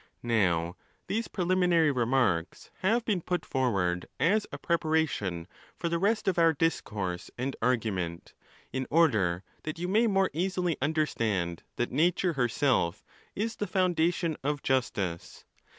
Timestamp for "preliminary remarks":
1.27-2.71